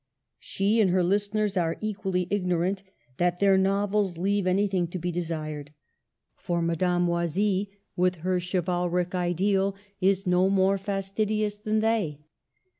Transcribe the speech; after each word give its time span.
She 0.39 0.81
and 0.81 0.89
her 0.89 1.03
listeners 1.03 1.55
are 1.57 1.77
equally 1.79 2.27
ignorant 2.31 2.81
that 3.17 3.39
their 3.39 3.55
novels 3.55 4.17
leave 4.17 4.47
anything 4.47 4.87
to 4.87 4.97
be 4.97 5.11
desired. 5.11 5.75
For 6.37 6.59
Madame 6.59 7.07
Oisille, 7.07 7.67
with 7.95 8.15
her 8.25 8.39
chivalric 8.39 9.13
ideal, 9.13 9.75
is 9.99 10.25
no 10.25 10.49
more 10.49 10.79
fastidious 10.79 11.59
than 11.59 11.81
they. 11.81 12.17